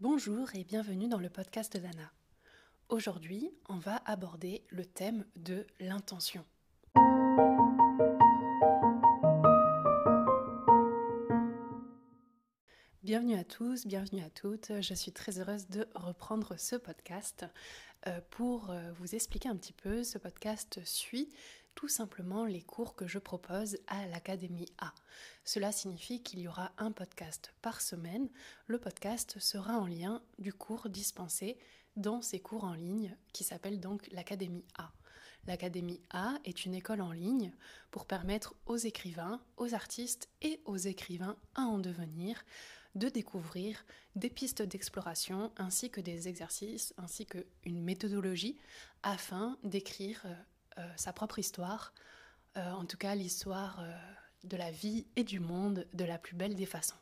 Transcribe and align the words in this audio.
Bonjour 0.00 0.54
et 0.54 0.62
bienvenue 0.62 1.08
dans 1.08 1.18
le 1.18 1.28
podcast 1.28 1.76
d'Anna. 1.76 2.12
Aujourd'hui, 2.88 3.50
on 3.68 3.78
va 3.78 3.96
aborder 4.04 4.62
le 4.68 4.84
thème 4.84 5.24
de 5.34 5.66
l'intention. 5.80 6.44
Bienvenue 13.02 13.34
à 13.34 13.42
tous, 13.42 13.88
bienvenue 13.88 14.22
à 14.22 14.30
toutes. 14.30 14.70
Je 14.80 14.94
suis 14.94 15.10
très 15.10 15.40
heureuse 15.40 15.66
de 15.66 15.88
reprendre 15.96 16.54
ce 16.56 16.76
podcast 16.76 17.46
euh, 18.06 18.20
pour 18.30 18.70
euh, 18.70 18.92
vous 19.00 19.16
expliquer 19.16 19.48
un 19.48 19.56
petit 19.56 19.72
peu. 19.72 20.04
Ce 20.04 20.18
podcast 20.18 20.78
suit 20.84 21.28
tout 21.78 21.86
simplement 21.86 22.44
les 22.44 22.60
cours 22.60 22.96
que 22.96 23.06
je 23.06 23.20
propose 23.20 23.78
à 23.86 24.04
l'Académie 24.08 24.66
A. 24.78 24.92
Cela 25.44 25.70
signifie 25.70 26.24
qu'il 26.24 26.40
y 26.40 26.48
aura 26.48 26.72
un 26.76 26.90
podcast 26.90 27.54
par 27.62 27.80
semaine. 27.80 28.28
Le 28.66 28.80
podcast 28.80 29.38
sera 29.38 29.78
en 29.78 29.86
lien 29.86 30.20
du 30.40 30.52
cours 30.52 30.88
dispensé 30.88 31.56
dans 31.94 32.20
ces 32.20 32.40
cours 32.40 32.64
en 32.64 32.74
ligne 32.74 33.16
qui 33.32 33.44
s'appelle 33.44 33.78
donc 33.78 34.08
l'Académie 34.10 34.64
A. 34.76 34.90
L'Académie 35.46 36.00
A 36.10 36.34
est 36.44 36.64
une 36.64 36.74
école 36.74 37.00
en 37.00 37.12
ligne 37.12 37.52
pour 37.92 38.06
permettre 38.06 38.56
aux 38.66 38.76
écrivains, 38.76 39.40
aux 39.56 39.72
artistes 39.72 40.28
et 40.42 40.60
aux 40.64 40.78
écrivains 40.78 41.36
à 41.54 41.60
en 41.60 41.78
devenir 41.78 42.44
de 42.96 43.08
découvrir 43.08 43.84
des 44.16 44.30
pistes 44.30 44.62
d'exploration 44.62 45.52
ainsi 45.56 45.90
que 45.90 46.00
des 46.00 46.26
exercices 46.26 46.92
ainsi 46.96 47.24
qu'une 47.24 47.84
méthodologie 47.84 48.58
afin 49.04 49.56
d'écrire 49.62 50.22
euh, 50.24 50.34
sa 50.96 51.12
propre 51.12 51.38
histoire, 51.38 51.92
euh, 52.56 52.70
en 52.72 52.84
tout 52.84 52.96
cas 52.96 53.14
l'histoire 53.14 53.80
euh, 53.80 53.92
de 54.44 54.56
la 54.56 54.70
vie 54.70 55.06
et 55.16 55.24
du 55.24 55.38
monde 55.38 55.86
de 55.92 56.04
la 56.04 56.18
plus 56.18 56.34
belle 56.34 56.54
des 56.54 56.66
façons. 56.66 56.96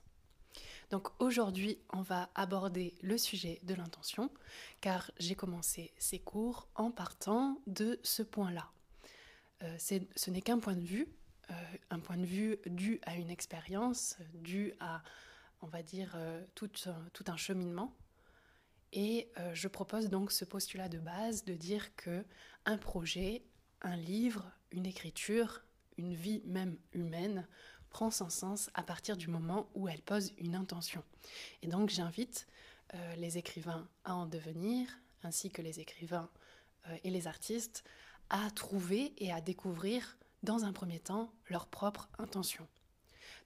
Donc 0.91 1.09
aujourd'hui, 1.21 1.79
on 1.93 2.03
va 2.03 2.31
aborder 2.35 2.95
le 3.03 3.19
sujet 3.19 3.59
de 3.63 3.75
l'intention, 3.75 4.31
car 4.81 5.11
j'ai 5.19 5.35
commencé 5.35 5.93
ces 5.99 6.19
cours 6.19 6.69
en 6.75 6.91
partant 6.91 7.61
de 7.67 7.99
ce 8.05 8.23
point-là. 8.23 8.71
ce 9.79 10.31
n'est 10.31 10.43
qu'un 10.43 10.61
point 10.61 10.77
de 10.77 10.85
vue, 10.85 11.09
un 11.91 11.99
point 11.99 12.17
de 12.17 12.25
vue 12.25 12.59
dû 12.67 13.01
à 13.05 13.17
une 13.17 13.31
expérience, 13.31 14.17
dû 14.35 14.75
à, 14.79 15.03
on 15.61 15.67
va 15.67 15.83
dire, 15.83 16.17
tout, 16.55 16.71
tout 17.13 17.25
un 17.27 17.37
cheminement. 17.37 17.93
Et 18.93 19.29
je 19.55 19.67
propose 19.67 20.09
donc 20.09 20.31
ce 20.31 20.45
postulat 20.45 20.89
de 20.89 20.99
base 20.99 21.45
de 21.45 21.55
dire 21.55 21.97
que 21.97 22.25
un 22.65 22.79
projet 22.79 23.43
un 23.83 23.97
livre, 23.97 24.51
une 24.71 24.87
écriture, 24.87 25.63
une 25.97 26.15
vie 26.15 26.43
même 26.45 26.77
humaine 26.93 27.47
prend 27.91 28.11
son 28.11 28.29
sens 28.29 28.71
à 28.75 28.83
partir 28.83 29.17
du 29.17 29.29
moment 29.29 29.69
où 29.75 29.89
elle 29.89 30.03
pose 30.03 30.33
une 30.39 30.55
intention. 30.55 31.03
Et 31.63 31.69
donc 31.69 31.91
j'invite 31.91 32.47
euh, 32.95 33.17
les 33.17 33.39
écrivains 33.39 33.89
à 34.05 34.15
en 34.15 34.27
devenir, 34.27 34.89
ainsi 35.23 35.51
que 35.51 35.63
les 35.63 35.81
écrivains 35.81 36.29
euh, 36.89 36.97
et 37.05 37.11
les 37.11 37.27
artistes, 37.27 37.85
à 38.29 38.51
trouver 38.51 39.15
et 39.19 39.33
à 39.33 39.41
découvrir 39.41 40.19
dans 40.43 40.65
un 40.65 40.73
premier 40.73 41.01
temps 41.01 41.33
leur 41.49 41.67
propre 41.67 42.09
intention. 42.19 42.67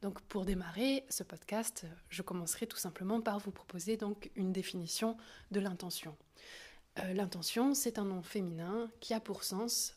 Donc 0.02 0.20
pour 0.22 0.44
démarrer 0.44 1.04
ce 1.10 1.22
podcast, 1.22 1.86
je 2.08 2.22
commencerai 2.22 2.66
tout 2.66 2.76
simplement 2.76 3.20
par 3.20 3.38
vous 3.38 3.50
proposer 3.50 3.96
donc 3.96 4.30
une 4.34 4.52
définition 4.52 5.16
de 5.50 5.60
l'intention. 5.60 6.16
Euh, 6.98 7.12
l'intention, 7.12 7.74
c'est 7.74 7.98
un 7.98 8.04
nom 8.04 8.22
féminin 8.22 8.90
qui 9.00 9.14
a 9.14 9.20
pour 9.20 9.44
sens 9.44 9.94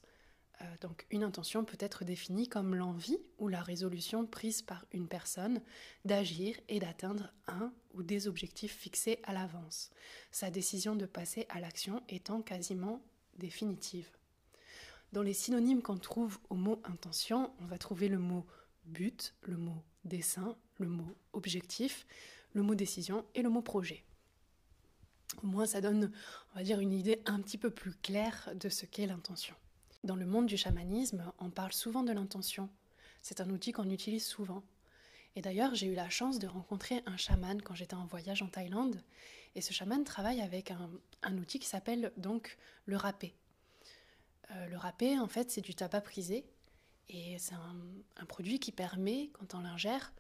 donc 0.82 1.06
une 1.10 1.24
intention 1.24 1.64
peut 1.64 1.78
être 1.80 2.04
définie 2.04 2.48
comme 2.48 2.76
l'envie 2.76 3.18
ou 3.38 3.48
la 3.48 3.62
résolution 3.62 4.26
prise 4.26 4.62
par 4.62 4.86
une 4.92 5.08
personne 5.08 5.62
d'agir 6.06 6.56
et 6.70 6.80
d'atteindre 6.80 7.32
un 7.48 7.74
ou 7.94 8.04
des 8.04 8.28
objectifs 8.28 8.76
fixés 8.76 9.20
à 9.24 9.34
l'avance, 9.34 9.92
sa 10.32 10.50
décision 10.50 10.96
de 10.96 11.06
passer 11.06 11.46
à 11.50 11.60
l'action 11.60 12.02
étant 12.10 12.42
quasiment 12.42 13.02
définitive. 13.38 14.10
Dans 15.12 15.22
les 15.22 15.34
synonymes 15.34 15.82
qu'on 15.82 15.98
trouve 15.98 16.40
au 16.50 16.56
mot 16.56 16.82
intention, 16.86 17.54
on 17.60 17.66
va 17.66 17.78
trouver 17.78 18.08
le 18.08 18.20
mot 18.20 18.46
but, 18.86 19.36
le 19.44 19.58
mot 19.58 19.84
dessin, 20.06 20.58
le 20.80 20.88
mot 20.88 21.16
objectif, 21.34 22.06
le 22.54 22.64
mot 22.64 22.76
décision 22.76 23.26
et 23.36 23.42
le 23.42 23.50
mot 23.50 23.62
projet. 23.62 24.04
Au 25.42 25.48
moins, 25.48 25.66
ça 25.66 25.82
donne, 25.82 26.12
on 26.56 26.62
dire, 26.62 26.80
une 26.80 26.94
idée 26.94 27.22
un 27.26 27.42
petit 27.42 27.58
peu 27.58 27.70
plus 27.70 27.94
claire 27.94 28.52
de 28.56 28.70
ce 28.70 28.86
qu'est 28.86 29.08
l'intention. 29.08 29.56
Dans 30.04 30.18
le 30.18 30.26
monde 30.26 30.48
du 30.48 30.58
chamanisme, 30.58 31.32
on 31.40 31.50
parle 31.50 31.72
souvent 31.72 32.04
de 32.04 32.12
l'intention. 32.12 32.70
C'est 33.22 33.40
un 33.40 33.50
outil 33.50 33.72
qu'on 33.72 33.90
utilise 33.90 34.26
souvent. 34.26 34.62
Et 35.38 35.42
d'ailleurs, 35.42 35.76
j'ai 35.76 35.88
eu 35.88 35.96
la 35.96 36.10
chance 36.10 36.40
de 36.40 36.48
rencontrer 36.48 37.02
un 37.06 37.16
chaman 37.16 37.62
quand 37.62 37.74
j'étais 37.74 37.96
en 37.96 38.06
voyage 38.06 38.42
en 38.42 38.48
Thaïlande. 38.48 39.02
Et 39.56 39.62
ce 39.62 39.72
chaman 39.72 40.04
travaille 40.04 40.42
avec 40.42 40.72
un, 40.72 41.38
outil 41.38 41.58
qui 41.58 41.68
s'appelle 41.68 42.12
donc 42.18 42.58
le 42.86 42.98
râpé. 42.98 43.34
Euh, 44.52 44.68
le 44.68 44.76
râpé, 44.76 45.18
en 45.18 45.30
fait, 45.30 45.50
c'est 45.50 45.62
du 45.62 45.74
tabac 45.74 46.02
prisé. 46.02 46.46
Et 47.08 47.38
c'est 47.40 47.56
un, 47.56 48.26
produit 48.26 48.60
qui 48.60 48.74
permet, 48.74 49.30
quand 49.32 49.56
on 49.56 49.62
l'ingère, 49.62 50.12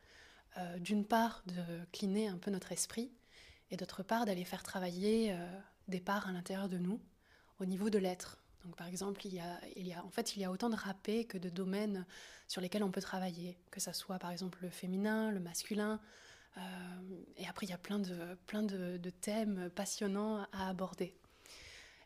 euh, 0.57 0.79
d'une 0.79 1.03
part 1.03 1.43
de 1.45 1.83
cliner 1.91 2.29
un 2.29 2.37
peu 2.37 2.51
notre 2.51 2.71
esprit 2.71 3.11
et 3.69 3.75
d'autre 3.75 4.01
part 4.01 4.25
d'aller 4.25 4.45
faire 4.45 4.63
travailler 4.63 5.33
euh, 5.33 5.59
des 5.89 5.99
parts 5.99 6.27
à 6.27 6.31
l'intérieur 6.31 6.69
de 6.69 6.77
nous 6.77 7.01
au 7.59 7.65
niveau 7.65 7.89
de 7.89 7.97
l'être, 7.97 8.42
donc, 8.63 8.75
par 8.77 8.87
exemple, 8.87 9.25
il 9.25 9.33
y, 9.33 9.39
a, 9.39 10.05
en 10.05 10.09
fait, 10.09 10.35
il 10.35 10.41
y 10.41 10.45
a 10.45 10.51
autant 10.51 10.69
de 10.69 10.75
râpés 10.75 11.25
que 11.25 11.37
de 11.37 11.49
domaines 11.49 12.05
sur 12.47 12.61
lesquels 12.61 12.83
on 12.83 12.91
peut 12.91 13.01
travailler, 13.01 13.57
que 13.71 13.79
ce 13.79 13.91
soit 13.91 14.19
par 14.19 14.31
exemple 14.31 14.59
le 14.61 14.69
féminin, 14.69 15.31
le 15.31 15.39
masculin. 15.39 15.99
Euh, 16.57 16.61
et 17.37 17.47
après, 17.47 17.65
il 17.65 17.69
y 17.69 17.73
a 17.73 17.77
plein 17.77 17.99
de, 17.99 18.35
plein 18.47 18.63
de, 18.63 19.09
thèmes 19.09 19.69
passionnants 19.75 20.47
à 20.53 20.69
aborder. 20.69 21.13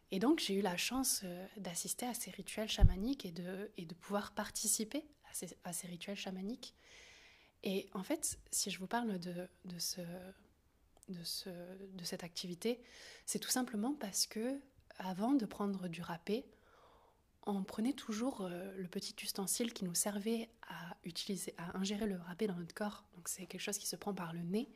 Et 0.10 0.20
donc, 0.20 0.40
j'ai 0.40 0.56
eu 0.56 0.62
la 0.62 0.78
chance 0.78 1.22
euh, 1.26 1.46
d'assister 1.58 2.06
à 2.08 2.14
ces 2.14 2.32
rituels 2.32 2.70
chamaniques 2.70 3.26
et 3.26 3.32
de, 3.32 3.70
et 3.78 3.86
de 3.86 3.94
pouvoir 3.94 4.32
participer 4.32 5.06
à 5.30 5.34
ces, 5.34 5.56
à 5.64 5.74
ces, 5.74 5.88
rituels 5.88 6.16
chamaniques. 6.16 6.74
Et 7.64 7.90
en 7.94 8.04
fait, 8.04 8.40
si 8.52 8.72
je 8.72 8.80
vous 8.80 8.88
parle 8.88 9.20
de, 9.20 9.48
de, 9.66 9.80
ce, 9.80 10.02
de, 11.10 11.24
ce, 11.24 11.50
de 11.50 12.04
cette 12.04 12.24
activité, 12.24 12.82
c'est 13.26 13.40
tout 13.40 13.50
simplement 13.50 13.94
parce 13.94 14.26
que 14.26 14.60
avant 14.98 15.34
de 15.34 15.46
prendre 15.46 15.88
du 15.88 16.02
râpé, 16.02 16.46
on 17.46 17.64
prenait 17.64 17.94
toujours 17.94 18.42
euh, 18.42 18.74
le 18.76 18.88
petit 18.88 19.16
ustensile 19.22 19.74
qui 19.74 19.86
nous 19.86 19.96
servait 19.96 20.50
à 20.68 20.98
utiliser, 21.04 21.54
à 21.58 21.78
ingérer 21.78 22.06
le 22.06 22.18
râpé 22.18 22.48
dans 22.48 22.56
notre 22.56 22.74
corps. 22.74 23.06
Donc 23.16 23.30
c'est 23.30 23.46
quelque 23.46 23.62
chose 23.62 23.78
qui 23.78 23.88
se 23.88 23.96
prend 23.96 24.14
par 24.14 24.34
le 24.34 24.42
nez. 24.42 24.70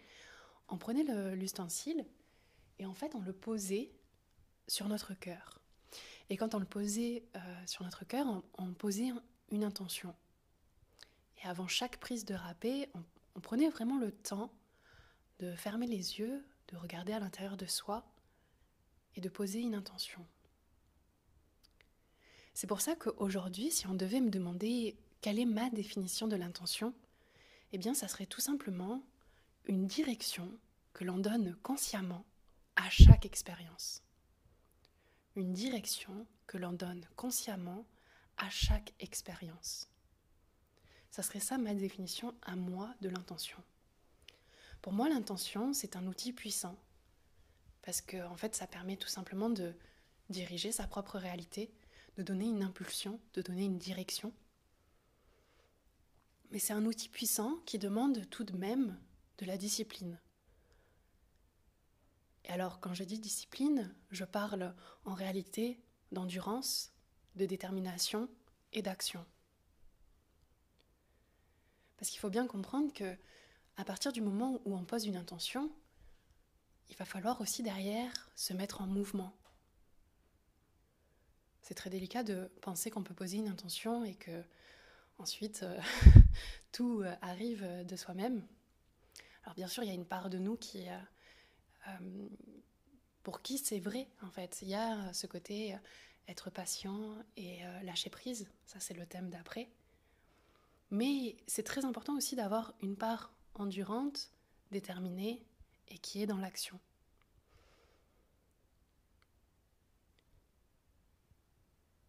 On 0.69 0.77
prenait 0.77 1.03
l'ustensile 1.35 2.05
et 2.79 2.85
en 2.85 2.93
fait 2.93 3.13
on 3.13 3.19
le 3.19 3.33
posait 3.33 3.91
sur 4.67 4.87
notre 4.87 5.13
cœur. 5.13 5.59
Et 6.29 6.37
quand 6.37 6.55
on 6.55 6.59
le 6.59 6.65
posait 6.65 7.25
euh, 7.35 7.39
sur 7.65 7.83
notre 7.83 8.05
cœur, 8.05 8.25
on, 8.57 8.73
posait 8.73 9.11
une 9.51 9.65
intention. 9.65 10.15
Et 11.43 11.47
avant 11.47 11.67
chaque 11.67 11.97
prise 11.97 12.23
de 12.23 12.33
râpé, 12.33 12.87
on 13.35 13.41
prenait 13.41 13.67
vraiment 13.67 13.97
le 13.97 14.13
temps 14.13 14.49
de 15.39 15.53
fermer 15.55 15.87
les 15.87 16.19
yeux, 16.19 16.45
de 16.69 16.77
regarder 16.77 17.11
à 17.11 17.19
l'intérieur 17.19 17.57
de 17.57 17.65
soi 17.65 18.05
et 19.15 19.21
de 19.21 19.29
poser 19.29 19.59
une 19.59 19.75
intention. 19.75 20.25
C'est 22.53 22.67
pour 22.67 22.81
ça 22.81 22.95
qu'aujourd'hui, 22.95 23.71
si 23.71 23.87
on 23.87 23.93
devait 23.93 24.21
me 24.21 24.29
demander 24.29 24.97
quelle 25.21 25.39
est 25.39 25.45
ma 25.45 25.69
définition 25.69 26.27
de 26.27 26.35
l'intention, 26.35 26.93
eh 27.71 27.77
bien, 27.77 27.93
ça 27.93 28.07
serait 28.07 28.25
tout 28.25 28.41
simplement 28.41 29.01
une 29.65 29.87
direction 29.87 30.51
que 30.93 31.03
l'on 31.03 31.17
donne 31.17 31.55
consciemment 31.63 32.25
à 32.75 32.89
chaque 32.89 33.25
expérience. 33.25 34.03
Une 35.35 35.53
direction 35.53 36.27
que 36.47 36.57
l'on 36.57 36.73
donne 36.73 37.07
consciemment 37.15 37.85
à 38.37 38.49
chaque 38.49 38.93
expérience. 38.99 39.89
Ça 41.11 41.23
serait 41.23 41.39
ça 41.39 41.57
ma 41.57 41.73
définition 41.73 42.33
à 42.41 42.55
moi 42.55 42.93
de 43.01 43.09
l'intention. 43.09 43.57
Pour 44.81 44.93
moi, 44.93 45.09
l'intention, 45.09 45.73
c'est 45.73 45.95
un 45.95 46.07
outil 46.07 46.33
puissant 46.33 46.75
parce 47.81 48.01
que 48.01 48.23
en 48.27 48.35
fait 48.35 48.55
ça 48.55 48.67
permet 48.67 48.97
tout 48.97 49.07
simplement 49.07 49.49
de 49.49 49.73
diriger 50.29 50.71
sa 50.71 50.87
propre 50.87 51.17
réalité, 51.17 51.71
de 52.17 52.23
donner 52.23 52.45
une 52.45 52.63
impulsion, 52.63 53.19
de 53.33 53.41
donner 53.41 53.65
une 53.65 53.77
direction. 53.77 54.33
Mais 56.51 56.59
c'est 56.59 56.73
un 56.73 56.85
outil 56.85 57.09
puissant 57.09 57.57
qui 57.65 57.79
demande 57.79 58.29
tout 58.29 58.43
de 58.43 58.55
même 58.55 58.99
de 59.37 59.45
la 59.45 59.57
discipline. 59.57 60.19
Et 62.45 62.49
alors 62.49 62.79
quand 62.79 62.93
je 62.93 63.03
dis 63.03 63.19
discipline, 63.19 63.93
je 64.09 64.25
parle 64.25 64.73
en 65.05 65.13
réalité 65.13 65.79
d'endurance, 66.11 66.91
de 67.35 67.45
détermination 67.45 68.29
et 68.73 68.81
d'action. 68.81 69.25
Parce 71.97 72.09
qu'il 72.09 72.19
faut 72.19 72.29
bien 72.29 72.47
comprendre 72.47 72.91
que 72.93 73.15
à 73.77 73.85
partir 73.85 74.11
du 74.11 74.21
moment 74.21 74.59
où 74.65 74.75
on 74.75 74.83
pose 74.83 75.05
une 75.05 75.15
intention, 75.15 75.71
il 76.91 76.97
va 76.97 77.05
falloir 77.05 77.39
aussi 77.39 77.63
derrière 77.63 78.11
se 78.35 78.53
mettre 78.53 78.81
en 78.81 78.85
mouvement. 78.85 79.33
C'est 81.61 81.73
très 81.73 81.89
délicat 81.89 82.23
de 82.23 82.51
penser 82.61 82.91
qu'on 82.91 83.01
peut 83.01 83.13
poser 83.13 83.37
une 83.37 83.47
intention 83.47 84.03
et 84.03 84.15
que 84.15 84.43
ensuite 85.17 85.63
euh, 85.63 85.79
tout 86.73 87.01
euh, 87.01 87.15
arrive 87.21 87.65
de 87.85 87.95
soi-même. 87.95 88.45
Alors 89.43 89.55
bien 89.55 89.67
sûr, 89.67 89.83
il 89.83 89.87
y 89.87 89.91
a 89.91 89.95
une 89.95 90.05
part 90.05 90.29
de 90.29 90.37
nous 90.37 90.57
qui, 90.57 90.85
euh, 91.87 92.27
pour 93.23 93.41
qui 93.41 93.57
c'est 93.57 93.79
vrai 93.79 94.07
en 94.21 94.29
fait. 94.29 94.59
Il 94.61 94.67
y 94.67 94.75
a 94.75 95.13
ce 95.13 95.27
côté 95.27 95.77
être 96.27 96.49
patient 96.49 97.15
et 97.37 97.61
lâcher 97.83 98.09
prise, 98.09 98.47
ça 98.65 98.79
c'est 98.79 98.93
le 98.93 99.05
thème 99.05 99.29
d'après. 99.29 99.69
Mais 100.91 101.37
c'est 101.47 101.63
très 101.63 101.85
important 101.85 102.15
aussi 102.15 102.35
d'avoir 102.35 102.73
une 102.81 102.95
part 102.95 103.33
endurante, 103.55 104.31
déterminée 104.71 105.43
et 105.91 105.97
qui 105.97 106.23
est 106.23 106.27
dans 106.27 106.37
l'action. 106.37 106.79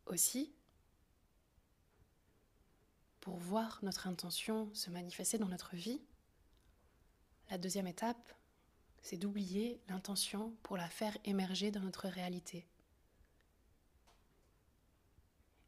Aussi, 0.07 0.53
pour 3.21 3.37
voir 3.37 3.79
notre 3.83 4.07
intention 4.07 4.73
se 4.75 4.91
manifester 4.91 5.39
dans 5.39 5.49
notre 5.49 5.77
vie, 5.77 6.01
la 7.51 7.59
deuxième 7.59 7.87
étape, 7.87 8.33
c'est 9.03 9.17
d'oublier 9.17 9.81
l'intention 9.89 10.55
pour 10.63 10.77
la 10.77 10.89
faire 10.89 11.17
émerger 11.25 11.71
dans 11.71 11.81
notre 11.81 12.09
réalité. 12.09 12.67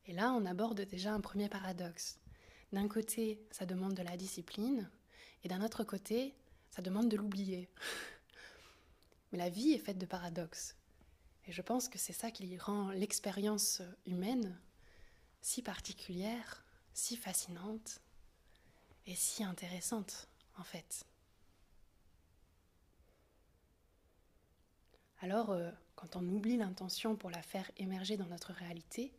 Et 0.06 0.12
là, 0.12 0.32
on 0.32 0.46
aborde 0.46 0.82
déjà 0.82 1.12
un 1.12 1.20
premier 1.20 1.48
paradoxe. 1.48 2.18
D'un 2.72 2.88
côté, 2.88 3.40
ça 3.50 3.66
demande 3.66 3.94
de 3.94 4.02
la 4.02 4.16
discipline, 4.16 4.90
et 5.42 5.48
d'un 5.48 5.64
autre 5.64 5.84
côté, 5.84 6.34
ça 6.74 6.82
demande 6.82 7.08
de 7.08 7.16
l'oublier. 7.16 7.70
Mais 9.30 9.38
la 9.38 9.48
vie 9.48 9.70
est 9.70 9.78
faite 9.78 9.98
de 9.98 10.06
paradoxes. 10.06 10.74
Et 11.46 11.52
je 11.52 11.62
pense 11.62 11.88
que 11.88 11.98
c'est 11.98 12.12
ça 12.12 12.32
qui 12.32 12.58
rend 12.58 12.90
l'expérience 12.90 13.80
humaine 14.06 14.58
si 15.40 15.62
particulière, 15.62 16.64
si 16.92 17.16
fascinante 17.16 18.00
et 19.06 19.14
si 19.14 19.44
intéressante, 19.44 20.28
en 20.56 20.64
fait. 20.64 21.06
Alors, 25.20 25.50
euh, 25.50 25.70
quand 25.94 26.16
on 26.16 26.28
oublie 26.28 26.56
l'intention 26.56 27.14
pour 27.14 27.30
la 27.30 27.42
faire 27.42 27.70
émerger 27.76 28.16
dans 28.16 28.26
notre 28.26 28.52
réalité, 28.52 29.12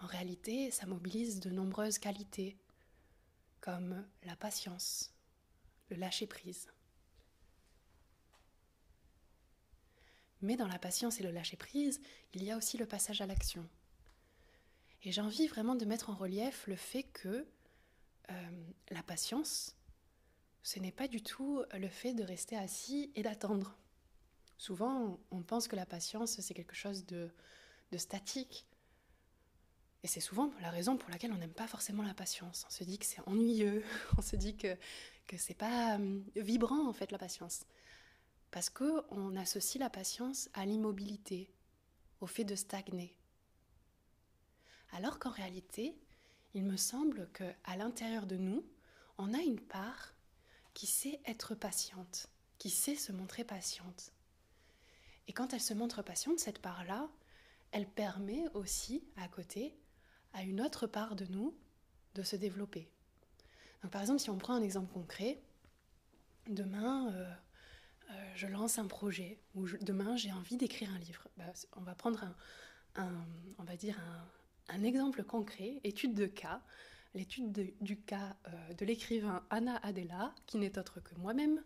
en 0.00 0.06
réalité, 0.06 0.70
ça 0.70 0.86
mobilise 0.86 1.40
de 1.40 1.50
nombreuses 1.50 1.98
qualités, 1.98 2.56
comme 3.60 4.06
la 4.22 4.36
patience, 4.36 5.13
le 5.90 5.96
lâcher-prise. 5.96 6.68
Mais 10.42 10.56
dans 10.56 10.68
la 10.68 10.78
patience 10.78 11.20
et 11.20 11.22
le 11.22 11.30
lâcher-prise, 11.30 12.00
il 12.34 12.44
y 12.44 12.50
a 12.50 12.56
aussi 12.56 12.76
le 12.76 12.86
passage 12.86 13.20
à 13.20 13.26
l'action. 13.26 13.66
Et 15.02 15.12
j'ai 15.12 15.20
envie 15.20 15.46
vraiment 15.46 15.74
de 15.74 15.84
mettre 15.84 16.10
en 16.10 16.14
relief 16.14 16.66
le 16.66 16.76
fait 16.76 17.04
que 17.04 17.46
euh, 18.30 18.50
la 18.90 19.02
patience, 19.02 19.74
ce 20.62 20.78
n'est 20.80 20.92
pas 20.92 21.08
du 21.08 21.22
tout 21.22 21.62
le 21.72 21.88
fait 21.88 22.14
de 22.14 22.22
rester 22.22 22.56
assis 22.56 23.10
et 23.14 23.22
d'attendre. 23.22 23.76
Souvent, 24.56 25.18
on 25.30 25.42
pense 25.42 25.68
que 25.68 25.76
la 25.76 25.86
patience, 25.86 26.40
c'est 26.40 26.54
quelque 26.54 26.76
chose 26.76 27.04
de, 27.06 27.30
de 27.92 27.98
statique, 27.98 28.66
et 30.04 30.06
c'est 30.06 30.20
souvent 30.20 30.52
la 30.60 30.70
raison 30.70 30.98
pour 30.98 31.08
laquelle 31.08 31.32
on 31.32 31.38
n'aime 31.38 31.54
pas 31.54 31.66
forcément 31.66 32.02
la 32.02 32.12
patience. 32.12 32.66
On 32.68 32.70
se 32.70 32.84
dit 32.84 32.98
que 32.98 33.06
c'est 33.06 33.26
ennuyeux, 33.26 33.82
on 34.18 34.22
se 34.22 34.36
dit 34.36 34.54
que, 34.54 34.76
que 35.26 35.36
c'est 35.36 35.54
pas 35.54 35.96
hum, 35.96 36.24
vibrant 36.36 36.88
en 36.88 36.92
fait 36.92 37.12
la 37.12 37.18
patience. 37.18 37.64
Parce 38.50 38.70
qu'on 38.70 39.36
associe 39.36 39.80
la 39.80 39.90
patience 39.90 40.48
à 40.54 40.64
l'immobilité, 40.64 41.52
au 42.20 42.26
fait 42.26 42.44
de 42.44 42.54
stagner. 42.54 43.16
Alors 44.92 45.18
qu'en 45.18 45.30
réalité, 45.30 45.98
il 46.54 46.64
me 46.64 46.76
semble 46.76 47.28
qu'à 47.32 47.76
l'intérieur 47.76 48.26
de 48.26 48.36
nous, 48.36 48.64
on 49.18 49.34
a 49.34 49.40
une 49.40 49.60
part 49.60 50.14
qui 50.72 50.86
sait 50.86 51.20
être 51.26 51.54
patiente, 51.54 52.28
qui 52.58 52.70
sait 52.70 52.96
se 52.96 53.12
montrer 53.12 53.44
patiente. 53.44 54.12
Et 55.26 55.32
quand 55.32 55.52
elle 55.52 55.60
se 55.60 55.74
montre 55.74 56.02
patiente, 56.02 56.38
cette 56.38 56.60
part-là, 56.60 57.10
elle 57.72 57.88
permet 57.88 58.44
aussi, 58.54 59.04
à 59.16 59.26
côté, 59.26 59.76
à 60.32 60.42
une 60.42 60.60
autre 60.60 60.86
part 60.86 61.16
de 61.16 61.24
nous 61.26 61.56
de 62.14 62.22
se 62.22 62.36
développer. 62.36 62.93
Par 63.90 64.00
exemple, 64.00 64.20
si 64.20 64.30
on 64.30 64.38
prend 64.38 64.54
un 64.54 64.62
exemple 64.62 64.92
concret, 64.92 65.40
demain, 66.48 67.12
euh, 67.12 67.32
euh, 68.10 68.32
je 68.34 68.46
lance 68.46 68.78
un 68.78 68.86
projet, 68.86 69.38
ou 69.54 69.66
demain, 69.80 70.16
j'ai 70.16 70.32
envie 70.32 70.56
d'écrire 70.56 70.90
un 70.92 70.98
livre. 70.98 71.28
Bah, 71.36 71.52
on 71.76 71.80
va 71.80 71.94
prendre 71.94 72.24
un, 72.96 73.24
dire 73.76 73.98
un, 74.68 74.84
exemple 74.84 75.24
concret, 75.24 75.80
étude 75.84 76.14
de 76.14 76.26
cas, 76.26 76.62
l'étude 77.14 77.74
du 77.80 78.00
cas 78.00 78.36
euh, 78.48 78.74
de 78.74 78.84
l'écrivain 78.84 79.44
Anna 79.50 79.76
Adela, 79.82 80.34
qui 80.46 80.58
n'est 80.58 80.78
autre 80.78 81.00
que 81.00 81.14
moi-même, 81.16 81.62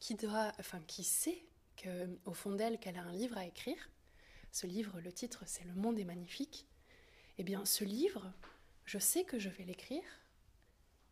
qui, 0.00 0.14
doit, 0.14 0.52
enfin, 0.58 0.80
qui 0.86 1.04
sait 1.04 1.44
qu'au 1.82 2.34
fond 2.34 2.52
d'elle 2.52 2.78
qu'elle 2.78 2.96
a 2.96 3.02
un 3.02 3.12
livre 3.12 3.38
à 3.38 3.46
écrire. 3.46 3.90
Ce 4.52 4.66
livre, 4.66 5.00
le 5.00 5.12
titre, 5.12 5.42
c'est 5.46 5.64
Le 5.64 5.74
monde 5.74 5.98
est 5.98 6.04
magnifique. 6.04 6.66
Eh 7.38 7.42
bien, 7.42 7.64
ce 7.64 7.84
livre, 7.84 8.32
je 8.84 8.98
sais 8.98 9.24
que 9.24 9.38
je 9.38 9.48
vais 9.48 9.64
l'écrire, 9.64 10.04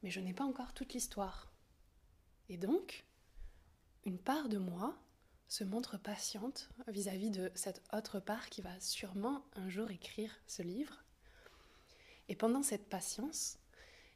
mais 0.02 0.10
je 0.10 0.20
n'ai 0.20 0.34
pas 0.34 0.44
encore 0.44 0.75
toute 0.75 0.94
l'histoire. 0.94 1.52
Et 2.49 2.56
donc, 2.56 3.04
une 4.04 4.19
part 4.19 4.49
de 4.49 4.58
moi 4.58 4.96
se 5.49 5.64
montre 5.64 5.99
patiente 5.99 6.70
vis-à-vis 6.88 7.31
de 7.31 7.52
cette 7.54 7.82
autre 7.93 8.20
part 8.20 8.49
qui 8.49 8.62
va 8.62 8.78
sûrement 8.81 9.44
un 9.54 9.69
jour 9.69 9.90
écrire 9.90 10.40
ce 10.46 10.62
livre. 10.62 11.04
Et 12.28 12.37
pendant 12.37 12.62
cette 12.62 12.88
patience, 12.88 13.58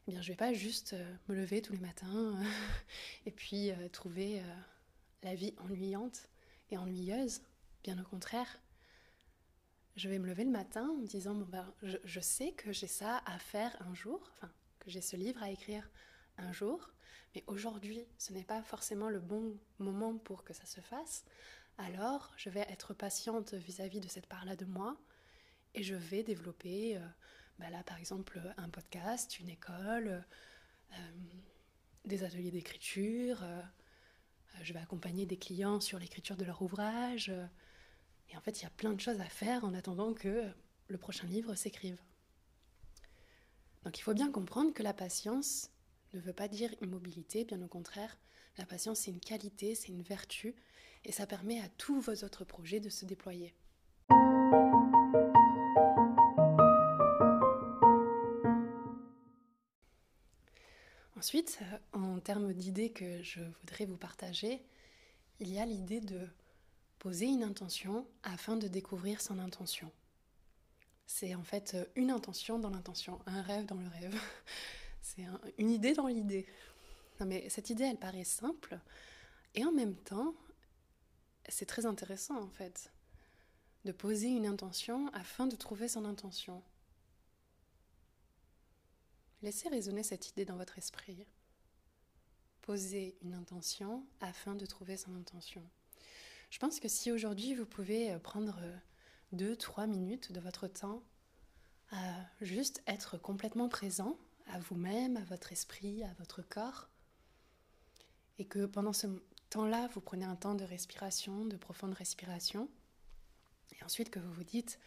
eh 0.07 0.13
bien, 0.13 0.23
je 0.23 0.29
ne 0.29 0.33
vais 0.33 0.37
pas 0.37 0.53
juste 0.53 0.95
euh, 0.95 1.15
me 1.29 1.35
lever 1.35 1.61
tous 1.61 1.73
les 1.73 1.81
matins 1.81 2.41
et 3.27 3.31
puis 3.31 3.71
euh, 3.71 3.89
trouver 3.89 4.41
euh, 4.41 4.55
la 5.23 5.35
vie 5.35 5.55
ennuyante 5.59 6.29
et 6.71 6.79
ennuyeuse. 6.79 7.43
Bien 7.83 7.99
au 8.01 8.05
contraire, 8.05 8.61
je 9.97 10.09
vais 10.09 10.19
me 10.19 10.27
lever 10.27 10.45
le 10.45 10.51
matin 10.51 10.89
en 10.89 10.97
me 10.97 11.07
disant 11.07 11.35
bon 11.35 11.47
ben, 11.47 11.73
je, 11.83 12.21
sais 12.21 12.53
que 12.53 12.73
j'ai 12.73 12.87
ça 12.87 13.23
à 13.27 13.39
faire 13.39 13.77
un 13.81 13.95
jour, 13.95 14.31
j'ai 14.87 15.01
ce 15.01 15.17
livre 15.17 15.43
à 15.43 15.51
écrire 15.51 15.89
un 16.39 16.53
jour, 16.53 16.91
mais 17.35 17.45
aujourd'hui 17.47 18.07
ce 18.19 18.33
n'est 18.33 18.45
pas 18.45 18.63
forcément 18.63 19.09
le 19.09 19.21
bon 19.21 19.59
moment 19.79 20.17
pour 20.19 20.45
que 20.45 20.53
ça 20.53 20.67
se 20.67 20.81
fasse. 20.81 21.25
Alors 21.79 22.33
je 22.37 22.51
vais 22.51 22.67
être 22.69 22.95
patiente 22.95 23.55
vis-à-vis 23.55 24.01
de 24.01 24.09
cette 24.09 24.27
part-là 24.27 24.57
de 24.57 24.65
moi 24.65 24.97
et 25.75 25.83
je 25.83 25.95
vais 25.95 26.23
développer, 26.23 26.97
euh, 26.97 27.01
ben 27.59 27.71
là 27.71 27.83
par 27.83 27.99
exemple 27.99 28.41
un 28.57 28.69
podcast, 28.69 29.39
une 29.39 29.49
école, 29.49 30.25
euh, 30.93 30.97
des 32.05 32.25
ateliers 32.25 32.51
d'écriture. 32.51 33.43
Euh, 33.43 33.63
je 34.63 34.73
vais 34.73 34.81
accompagner 34.81 35.27
des 35.27 35.37
clients 35.37 35.81
sur 35.81 35.99
l'écriture 35.99 36.37
de 36.37 36.45
leur 36.45 36.63
ouvrage. 36.63 37.31
Et 38.31 38.37
en 38.37 38.41
fait, 38.41 38.61
il 38.61 38.63
y 38.63 38.67
a 38.67 38.71
plein 38.71 38.93
de 38.93 39.01
choses 39.01 39.21
à 39.21 39.29
faire 39.29 39.65
en 39.65 39.75
attendant 39.75 40.15
que 40.15 40.45
le 40.89 40.99
prochain 40.99 41.27
livre 41.27 41.55
s'écrive. 41.55 42.01
Donc 43.87 44.01
il 44.01 44.03
faut 44.03 44.15
bien 44.15 44.33
comprendre 44.33 44.73
que 44.75 44.83
la 44.83 44.93
patience 44.93 45.71
ne 46.13 46.19
veut 46.19 46.33
pas 46.33 46.49
dire 46.49 46.75
immobilité, 46.83 47.45
bien 47.45 47.63
au 47.63 47.69
contraire, 47.69 48.19
la 48.59 48.67
patience 48.67 48.99
c'est 48.99 49.13
une 49.13 49.21
qualité, 49.21 49.77
c'est 49.77 49.93
une 49.93 50.03
vertu, 50.03 50.57
et 51.05 51.13
ça 51.13 51.25
permet 51.25 51.61
à 51.61 51.69
tous 51.69 52.01
vos 52.01 52.25
autres 52.25 52.45
projets 52.45 52.81
de 52.81 52.89
se 52.89 53.05
déployer. 53.05 53.55
Ensuite, 61.17 61.61
en 61.93 62.19
termes 62.19 62.53
d'idées 62.55 62.91
que 62.91 63.23
je 63.23 63.39
voudrais 63.61 63.87
vous 63.87 63.97
partager, 63.97 64.65
il 65.39 65.49
y 65.49 65.61
a 65.61 65.65
l'idée 65.65 66.01
de 66.01 66.27
poser 66.99 67.27
une 67.27 67.45
intention 67.45 68.05
afin 68.25 68.57
de 68.57 68.67
découvrir 68.67 69.21
son 69.21 69.39
intention. 69.39 69.93
C'est 71.07 71.35
en 71.35 71.43
fait 71.43 71.75
euh, 71.75 71.85
une 71.95 72.11
intention 72.11 72.59
dans 72.59 72.71
l'intention, 72.71 73.21
un 73.27 73.43
rêve 73.43 73.67
dans 73.67 73.77
le 73.77 73.89
rêve. 73.89 74.21
C'est 75.03 75.25
une 75.59 75.71
idée 75.71 75.95
dans 75.95 76.09
l'idée. 76.09 76.47
Non 77.21 77.27
mais 77.27 77.49
cette 77.49 77.71
idée, 77.71 77.85
elle 77.85 77.97
paraît 77.97 78.25
simple 78.25 78.79
et 79.55 79.65
en 79.65 79.73
même 79.73 79.95
temps, 79.95 80.35
c'est 81.49 81.65
très 81.65 81.87
intéressant 81.87 82.39
en 82.39 82.49
fait 82.49 82.93
de 83.85 83.93
poser 83.93 84.29
une 84.29 84.47
intention 84.47 85.09
afin 85.15 85.47
de 85.47 85.57
trouver 85.57 85.89
son 85.89 86.05
intention. 86.05 86.63
Laissez 89.43 89.69
résonner 89.69 90.03
cette 90.03 90.29
idée 90.29 90.45
dans 90.45 90.57
votre 90.57 90.77
esprit. 90.77 91.25
Poser 92.63 93.17
une 93.23 93.35
intention 93.35 94.05
afin 94.21 94.57
de 94.57 94.67
trouver 94.67 94.97
son 94.97 95.15
intention. 95.15 95.63
Je 96.51 96.59
pense 96.59 96.81
que 96.81 96.89
si 96.89 97.13
aujourd'hui 97.13 97.55
vous 97.55 97.67
pouvez 97.67 98.13
euh, 98.13 98.19
prendre 98.19 98.59
euh, 99.33 99.37
deux, 99.37 99.57
trois 99.57 99.87
minutes 99.87 100.33
de 100.33 100.41
votre 100.41 100.67
temps 100.67 101.03
à 101.91 102.15
juste 102.41 102.83
être 102.87 103.19
complètement 103.19 103.69
présent 103.69 104.19
à 104.47 104.59
vous-même, 104.59 105.17
à 105.17 105.25
votre 105.25 105.53
esprit, 105.53 106.03
à 106.05 106.13
votre 106.19 106.43
corps, 106.43 106.89
et 108.39 108.47
que 108.47 108.67
pendant 108.67 108.93
ce 108.93 109.07
temps-là, 109.51 109.89
vous 109.95 110.01
prenez 110.01 110.25
un 110.25 110.37
temps 110.37 110.55
de 110.55 110.65
respiration, 110.65 111.45
de 111.45 111.57
profonde 111.57 111.95
respiration, 111.95 112.69
et 113.73 113.85
ensuite 113.85 114.11
que 114.11 114.19
vous 114.19 114.33
vous 114.33 114.45
dites, 114.45 114.79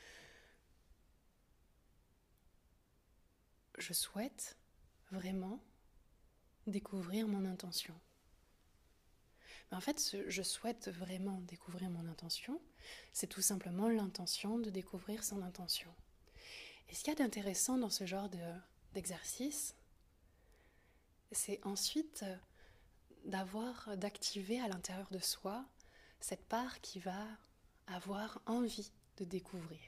je 3.78 3.94
souhaite 3.94 4.58
vraiment 5.12 5.62
découvrir 6.68 7.28
mon 7.28 7.46
intention. 7.46 7.96
En 9.72 9.82
fait, 9.82 10.18
je 10.28 10.42
souhaite 10.42 10.90
vraiment 10.90 11.42
découvrir 11.42 11.90
mon 11.90 12.08
intention. 12.08 12.60
C'est 13.14 13.28
tout 13.28 13.42
simplement 13.42 13.88
l'intention 13.88 14.58
de 14.58 14.70
découvrir 14.70 15.24
son 15.24 15.42
intention. 15.44 15.94
Et 16.90 16.96
ce 16.96 17.04
qu'il 17.04 17.14
y 17.14 17.16
a 17.16 17.24
d'intéressant 17.24 17.78
dans 17.78 17.92
ce 17.92 18.06
genre 18.06 18.30
d'exercice, 18.94 19.76
c'est 21.32 21.64
ensuite 21.64 22.26
d'avoir, 23.26 23.96
d'activer 23.98 24.60
à 24.60 24.68
l'intérieur 24.68 25.10
de 25.12 25.20
soi 25.20 25.66
cette 26.20 26.46
part 26.48 26.82
qui 26.82 27.00
va 27.00 27.26
avoir 27.88 28.42
envie 28.46 28.92
de 29.18 29.26
découvrir. 29.26 29.80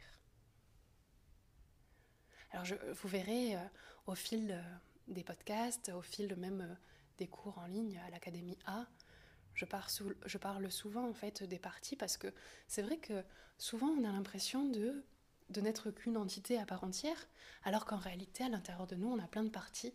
Alors 2.51 2.65
je, 2.65 2.75
vous 2.75 3.07
verrez 3.07 3.55
euh, 3.55 3.59
au 4.07 4.15
fil 4.15 4.51
euh, 4.51 4.61
des 5.07 5.23
podcasts, 5.23 5.89
au 5.89 6.01
fil 6.01 6.35
même 6.35 6.61
euh, 6.61 6.75
des 7.17 7.27
cours 7.27 7.57
en 7.59 7.65
ligne 7.65 7.97
à 8.05 8.09
l'Académie 8.09 8.57
A, 8.65 8.85
je, 9.53 9.65
parle 10.37 10.71
souvent 10.71 11.07
en 11.07 11.13
fait 11.13 11.43
des 11.43 11.59
parties 11.59 11.95
parce 11.95 12.17
que 12.17 12.27
c'est 12.67 12.81
vrai 12.81 12.97
que 12.97 13.23
souvent 13.57 13.87
on 13.87 14.03
a 14.03 14.11
l'impression 14.11 14.65
de, 14.65 15.03
n'être 15.61 15.91
qu'une 15.91 16.17
entité 16.17 16.57
à 16.57 16.65
part 16.65 16.83
entière, 16.83 17.27
alors 17.63 17.85
qu'en 17.85 17.97
réalité 17.97 18.43
à 18.43 18.49
l'intérieur 18.49 18.87
de 18.87 18.95
nous 18.95 19.09
on 19.09 19.19
a 19.19 19.27
plein 19.27 19.43
de 19.43 19.49
parties. 19.49 19.93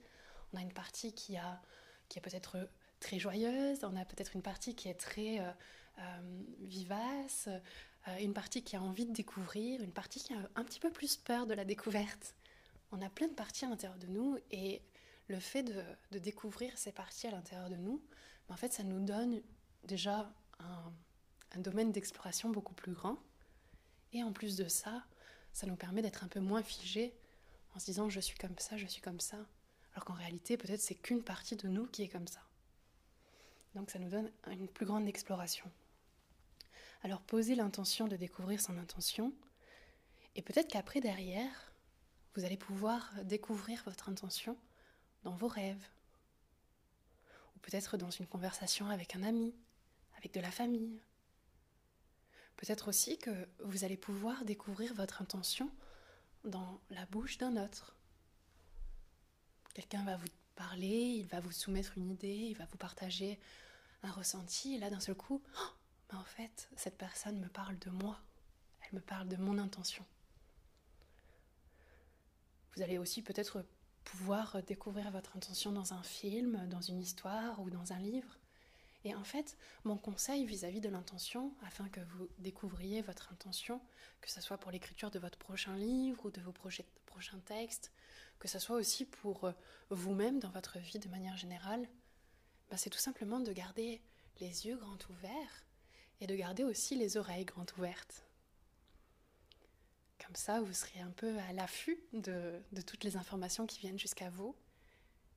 On 0.52 0.58
a 0.58 0.62
une 0.62 0.72
partie 0.72 1.12
qui, 1.12 1.36
a, 1.36 1.60
qui 2.08 2.18
est 2.18 2.22
peut-être 2.22 2.68
très 3.00 3.18
joyeuse, 3.18 3.80
on 3.82 3.96
a 3.96 4.04
peut-être 4.04 4.36
une 4.36 4.42
partie 4.42 4.74
qui 4.74 4.88
est 4.88 4.94
très 4.94 5.40
vivace, 6.60 7.48
une 8.20 8.34
partie 8.34 8.62
qui 8.62 8.76
a 8.76 8.82
envie 8.82 9.06
de 9.06 9.12
découvrir, 9.12 9.82
une 9.82 9.92
partie 9.92 10.20
qui 10.20 10.34
a 10.34 10.38
un 10.54 10.64
petit 10.64 10.78
peu 10.78 10.90
plus 10.90 11.16
peur 11.16 11.46
de 11.46 11.54
la 11.54 11.64
découverte 11.64 12.36
on 12.92 13.02
a 13.02 13.08
plein 13.08 13.28
de 13.28 13.34
parties 13.34 13.64
à 13.64 13.68
l'intérieur 13.68 13.98
de 13.98 14.06
nous 14.06 14.38
et 14.50 14.82
le 15.28 15.40
fait 15.40 15.62
de, 15.62 16.18
découvrir 16.18 16.76
ces 16.78 16.92
parties 16.92 17.26
à 17.26 17.32
l'intérieur 17.32 17.68
de 17.68 17.76
nous, 17.76 18.00
ben, 18.48 18.54
en 18.54 18.56
fait, 18.56 18.72
ça 18.72 18.82
nous 18.82 19.04
donne 19.04 19.42
déjà 19.84 20.30
un, 20.58 20.92
domaine 21.58 21.90
d'exploration 21.90 22.50
beaucoup 22.50 22.74
plus 22.74 22.92
grand. 22.92 23.16
Et 24.12 24.22
en 24.22 24.30
plus 24.32 24.56
de 24.56 24.68
ça, 24.68 25.04
ça 25.54 25.66
nous 25.66 25.76
permet 25.76 26.02
d'être 26.02 26.22
un 26.22 26.28
peu 26.28 26.40
moins 26.40 26.62
figé 26.62 27.14
en 27.74 27.78
se 27.78 27.86
disant 27.86 28.10
je 28.10 28.20
suis 28.20 28.36
comme 28.36 28.58
ça, 28.58 28.76
je 28.76 28.86
suis 28.86 29.00
comme 29.00 29.20
ça. 29.20 29.38
Alors 29.94 30.04
qu'en 30.04 30.12
réalité, 30.12 30.58
peut-être 30.58 30.82
c'est 30.82 30.94
qu'une 30.94 31.22
partie 31.22 31.56
de 31.56 31.66
nous 31.66 31.86
qui 31.86 32.02
est 32.02 32.08
comme 32.08 32.26
ça. 32.26 32.40
Donc 33.74 33.90
ça 33.90 33.98
nous 33.98 34.10
donne 34.10 34.30
une 34.50 34.68
plus 34.68 34.84
grande 34.84 35.08
exploration. 35.08 35.70
Alors 37.02 37.22
poser 37.22 37.54
l'intention 37.54 38.06
de 38.06 38.16
découvrir 38.16 38.60
son 38.60 38.76
intention, 38.76 39.32
et 40.34 40.42
peut-être 40.42 40.68
qu'après 40.68 41.00
derrière, 41.00 41.72
vous 42.34 42.44
allez 42.44 42.58
pouvoir 42.58 43.10
découvrir 43.24 43.82
votre 43.84 44.10
intention 44.10 44.58
dans 45.24 45.34
vos 45.34 45.48
rêves, 45.48 45.88
ou 47.56 47.58
peut-être 47.60 47.96
dans 47.96 48.10
une 48.10 48.26
conversation 48.26 48.88
avec 48.88 49.16
un 49.16 49.22
ami, 49.22 49.54
avec 50.18 50.32
de 50.34 50.40
la 50.40 50.50
famille. 50.50 51.00
Peut-être 52.56 52.88
aussi 52.88 53.18
que 53.18 53.48
vous 53.64 53.84
allez 53.84 53.96
pouvoir 53.96 54.44
découvrir 54.44 54.94
votre 54.94 55.20
intention 55.22 55.70
dans 56.44 56.80
la 56.90 57.04
bouche 57.06 57.38
d'un 57.38 57.56
autre. 57.62 57.96
Quelqu'un 59.74 60.04
va 60.04 60.16
vous 60.16 60.28
parler, 60.54 61.16
il 61.18 61.26
va 61.26 61.40
vous 61.40 61.52
soumettre 61.52 61.98
une 61.98 62.10
idée, 62.10 62.48
il 62.50 62.56
va 62.56 62.64
vous 62.66 62.78
partager 62.78 63.38
un 64.02 64.10
ressenti, 64.10 64.74
et 64.74 64.78
là 64.78 64.88
d'un 64.88 65.00
seul 65.00 65.16
coup, 65.16 65.42
oh, 65.58 66.16
en 66.16 66.24
fait, 66.24 66.68
cette 66.76 66.96
personne 66.96 67.38
me 67.40 67.48
parle 67.48 67.78
de 67.78 67.90
moi, 67.90 68.18
elle 68.82 68.94
me 68.94 69.00
parle 69.00 69.28
de 69.28 69.36
mon 69.36 69.58
intention. 69.58 70.04
Vous 72.74 72.82
allez 72.82 72.98
aussi 72.98 73.22
peut-être 73.22 73.64
pouvoir 74.06 74.62
découvrir 74.62 75.10
votre 75.10 75.36
intention 75.36 75.72
dans 75.72 75.92
un 75.92 76.02
film, 76.02 76.66
dans 76.68 76.80
une 76.80 77.00
histoire 77.00 77.60
ou 77.60 77.70
dans 77.70 77.92
un 77.92 77.98
livre. 77.98 78.38
Et 79.04 79.14
en 79.14 79.24
fait, 79.24 79.56
mon 79.84 79.96
conseil 79.96 80.46
vis-à-vis 80.46 80.80
de 80.80 80.88
l'intention, 80.88 81.52
afin 81.64 81.88
que 81.88 82.00
vous 82.00 82.28
découvriez 82.38 83.02
votre 83.02 83.32
intention, 83.32 83.80
que 84.20 84.30
ce 84.30 84.40
soit 84.40 84.58
pour 84.58 84.70
l'écriture 84.70 85.10
de 85.10 85.18
votre 85.18 85.38
prochain 85.38 85.76
livre 85.76 86.26
ou 86.26 86.30
de 86.30 86.40
vos 86.40 86.52
prochains 86.52 87.38
textes, 87.44 87.92
que 88.38 88.48
ce 88.48 88.58
soit 88.58 88.76
aussi 88.76 89.04
pour 89.04 89.52
vous-même 89.90 90.38
dans 90.38 90.50
votre 90.50 90.78
vie 90.78 90.98
de 90.98 91.08
manière 91.08 91.36
générale, 91.36 91.88
ben 92.70 92.76
c'est 92.76 92.90
tout 92.90 92.98
simplement 92.98 93.40
de 93.40 93.52
garder 93.52 94.00
les 94.40 94.66
yeux 94.66 94.76
grands 94.76 94.98
ouverts 95.10 95.64
et 96.20 96.26
de 96.26 96.34
garder 96.34 96.64
aussi 96.64 96.96
les 96.96 97.16
oreilles 97.16 97.44
grandes 97.44 97.72
ouvertes. 97.78 98.25
Comme 100.24 100.34
ça, 100.34 100.60
vous 100.60 100.72
serez 100.72 101.00
un 101.00 101.10
peu 101.10 101.38
à 101.38 101.52
l'affût 101.52 101.98
de, 102.12 102.60
toutes 102.86 103.04
les 103.04 103.16
informations 103.16 103.66
qui 103.66 103.80
viennent 103.80 103.98
jusqu'à 103.98 104.30
vous. 104.30 104.56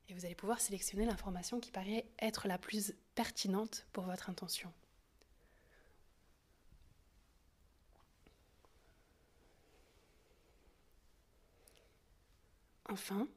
Et 0.08 0.14
vous 0.14 0.26
allez 0.26 0.36
pouvoir 0.36 0.60
sélectionner 0.60 1.06
l'information 1.06 1.60
qui 1.60 1.72
paraît 1.72 2.06
être 2.20 2.48
la 2.48 2.58
plus 2.58 2.94
pertinente 3.14 3.86
pour 3.94 4.06
votre 4.06 4.30
intention. 4.30 4.74
Enfin, 12.86 13.28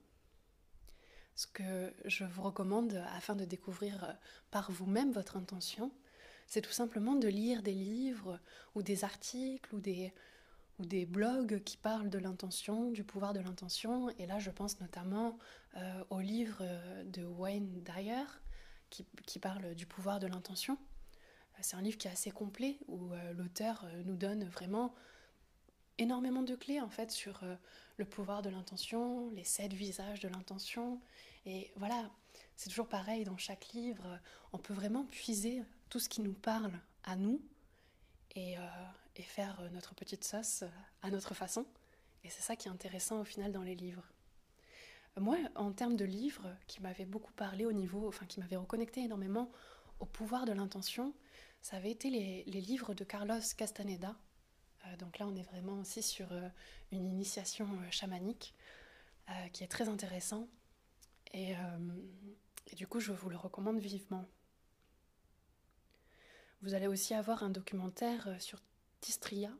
ce 1.35 1.47
que 1.47 1.93
je 2.07 2.25
vous 2.25 2.43
recommande 2.43 2.95
afin 3.11 3.35
de 3.35 3.45
découvrir 3.45 4.17
par 4.51 4.71
vous-même 4.71 5.13
votre 5.13 5.37
intention, 5.37 5.93
c'est 6.47 6.63
tout 6.63 6.73
simplement 6.73 7.17
de 7.17 7.29
lire 7.29 7.63
des 7.63 7.75
livres 7.75 8.41
ou 8.75 8.83
des 8.83 9.05
articles 9.05 9.75
ou 9.75 9.81
des, 9.81 10.15
des 10.87 11.07
blogs 11.07 11.63
qui 11.65 11.77
parlent 11.77 12.11
de 12.11 12.19
l'intention, 12.19 12.91
du 12.91 13.05
pouvoir 13.05 13.33
de 13.33 13.41
l'intention. 13.41 14.11
Et 14.19 14.27
là, 14.27 14.39
je 14.39 14.51
pense 14.51 14.81
notamment 14.81 15.39
euh, 15.77 16.05
au 16.11 16.21
livre 16.21 16.59
euh, 16.61 17.05
de 17.05 17.25
Wayne 17.25 17.83
Dyer 17.83 18.25
qui, 18.91 19.07
qui 19.27 19.39
parle 19.39 19.75
du 19.75 19.87
pouvoir 19.87 20.21
de 20.21 20.27
l'intention. 20.27 20.75
Euh, 20.75 21.59
c'est 21.63 21.77
un 21.77 21.83
livre 21.83 21.99
qui 21.99 22.09
est 22.09 22.11
assez 22.11 22.31
complet 22.31 22.79
où 22.89 23.11
l'auteur 23.35 23.87
nous 24.05 24.17
donne 24.17 24.45
vraiment 24.45 24.95
énormément 25.99 26.43
de 26.43 26.55
clés 26.57 26.81
en 26.81 26.89
fait 26.89 27.11
sur 27.11 27.45
le 27.97 28.05
pouvoir 28.05 28.43
de 28.43 28.51
l'intention, 28.51 29.31
les 29.31 29.45
sept 29.45 29.73
visages 29.73 30.21
de 30.21 30.29
l'intention. 30.29 31.01
Et 31.47 31.71
voilà, 31.77 32.11
c'est 32.57 32.71
toujours 32.71 32.89
pareil 32.89 33.25
dans 33.25 33.37
chaque 33.37 33.73
livre. 33.73 34.19
On 34.53 34.59
peut 34.59 34.75
vraiment 34.75 35.05
puiser 35.05 35.63
tout 35.89 35.99
ce 35.99 36.09
qui 36.09 36.21
nous 36.21 36.33
parle 36.33 36.73
à 37.05 37.17
nous 37.17 37.41
et, 38.35 38.57
et 39.17 39.23
faire 39.23 39.61
euh, 39.61 39.69
notre 39.71 39.95
petite 39.95 40.25
sauce 40.25 40.63
euh, 40.63 40.69
à 41.03 41.11
notre 41.11 41.35
façon. 41.35 41.67
Et 42.25 42.31
c'est 42.31 42.43
ça 42.43 42.57
qui 42.57 42.69
est 42.69 42.71
intéressant 42.71 43.21
au 43.21 43.25
final 43.25 43.53
dans 43.53 43.63
les 43.63 43.75
livres. 43.75 44.05
Moi, 45.21 45.37
en 45.57 45.73
termes 45.73 45.97
de 45.97 46.05
livres 46.05 46.57
qui 46.67 46.81
m'avaient 46.81 47.05
beaucoup 47.05 47.33
parlé 47.33 47.67
au 47.67 47.73
niveau, 47.73 48.09
enfin 48.09 48.25
qui 48.25 48.41
m'avaient 48.41 48.57
reconnecté 48.57 49.03
énormément 49.03 49.51
au 50.01 50.07
pouvoir 50.07 50.47
de 50.47 50.53
l'intention, 50.53 51.13
ça 51.61 51.77
avait 51.77 51.91
été 51.91 52.09
les, 52.09 52.45
livres 52.45 52.95
de 52.95 53.05
Carlos 53.05 53.41
Castaneda. 53.57 54.17
Euh, 54.87 54.97
donc 54.97 55.19
là, 55.19 55.27
on 55.27 55.37
est 55.37 55.43
vraiment 55.43 55.75
aussi 55.75 56.03
sur 56.03 56.29
une 56.93 57.07
initiation 57.07 57.69
chamanique 57.91 58.55
qui 59.53 59.65
est 59.65 59.69
très 59.69 59.89
intéressant. 59.89 60.49
Et, 61.33 61.53
et 62.67 62.75
du 62.75 62.87
coup, 62.87 63.01
je 63.01 63.13
vous 63.13 63.31
le 63.31 63.37
recommande 63.37 63.79
vivement. 63.79 64.27
Vous 66.63 66.75
allez 66.75 66.87
aussi 66.87 67.15
avoir 67.15 67.43
un 67.43 67.51
documentaire 67.51 68.29
sur 68.41 68.61
Tistria 69.03 69.51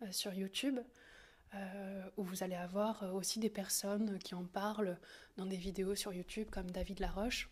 euh, 0.00 0.12
sur 0.12 0.32
YouTube, 0.32 0.78
euh, 1.54 2.10
où 2.16 2.22
vous 2.22 2.42
allez 2.42 2.54
avoir 2.54 3.02
euh, 3.02 3.10
aussi 3.10 3.40
des 3.40 3.50
personnes 3.50 4.18
qui 4.20 4.34
en 4.34 4.44
parlent 4.44 4.96
dans 5.36 5.44
des 5.44 5.56
vidéos 5.56 5.94
sur 5.94 6.14
YouTube 6.14 6.48
comme 6.50 6.70
David 6.70 7.00
Laroche. 7.00 7.50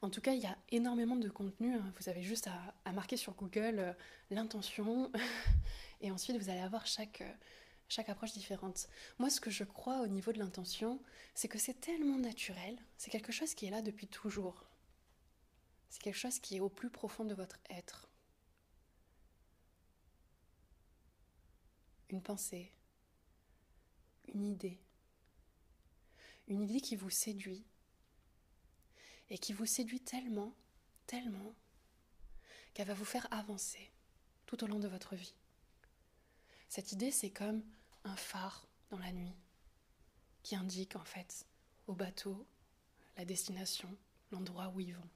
En 0.00 0.08
tout 0.08 0.20
cas, 0.20 0.32
il 0.32 0.40
y 0.40 0.46
a 0.46 0.56
énormément 0.70 1.16
de 1.16 1.28
contenu. 1.28 1.74
Hein. 1.74 1.92
Vous 1.98 2.08
avez 2.08 2.22
juste 2.22 2.48
à, 2.84 2.92
marquer 2.92 3.16
sur 3.16 3.34
Google 3.34 3.96
l'intention 4.30 5.10
et 6.00 6.10
ensuite 6.10 6.36
vous 6.36 6.50
allez 6.50 6.60
avoir 6.60 6.86
chaque, 6.86 7.24
chaque 7.88 8.08
approche 8.08 8.32
différente. 8.32 8.88
Moi, 9.18 9.28
ce 9.28 9.40
que 9.40 9.50
je 9.50 9.64
crois 9.64 10.02
au 10.02 10.06
niveau 10.06 10.32
de 10.32 10.38
l'intention, 10.38 11.00
c'est 11.34 11.48
que 11.48 11.58
c'est 11.58 11.80
tellement 11.80 12.18
naturel, 12.18 12.78
c'est 12.96 13.10
quelque 13.10 13.32
chose 13.32 13.54
qui 13.54 13.66
est 13.66 13.70
là 13.70 13.82
depuis 13.82 14.06
toujours. 14.06 14.66
C'est 15.88 16.02
quelque 16.02 16.18
chose 16.18 16.38
qui 16.38 16.58
est 16.58 16.60
au 16.60 16.68
plus 16.68 16.90
profond 16.90 17.24
de 17.24 17.34
votre 17.34 17.58
être. 17.70 18.08
Une 22.10 22.22
pensée, 22.22 22.72
une 24.32 24.46
idée, 24.46 24.78
une 26.48 26.62
idée 26.62 26.80
qui 26.80 26.96
vous 26.96 27.10
séduit 27.10 27.64
et 29.30 29.38
qui 29.38 29.52
vous 29.52 29.66
séduit 29.66 30.00
tellement, 30.00 30.54
tellement, 31.06 31.54
qu'elle 32.74 32.86
va 32.86 32.94
vous 32.94 33.04
faire 33.04 33.26
avancer 33.32 33.90
tout 34.46 34.62
au 34.62 34.66
long 34.66 34.78
de 34.78 34.88
votre 34.88 35.16
vie. 35.16 35.34
Cette 36.68 36.92
idée, 36.92 37.10
c'est 37.10 37.30
comme 37.30 37.62
un 38.04 38.16
phare 38.16 38.66
dans 38.90 38.98
la 38.98 39.12
nuit 39.12 39.34
qui 40.42 40.54
indique 40.54 40.94
en 40.94 41.04
fait 41.04 41.46
au 41.86 41.94
bateau 41.94 42.46
la 43.16 43.24
destination, 43.24 43.88
l'endroit 44.30 44.68
où 44.68 44.80
ils 44.80 44.94
vont. 44.94 45.08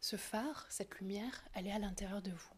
Ce 0.00 0.16
phare, 0.16 0.66
cette 0.70 0.98
lumière, 0.98 1.44
elle 1.54 1.66
est 1.66 1.72
à 1.72 1.78
l'intérieur 1.78 2.22
de 2.22 2.30
vous. 2.30 2.54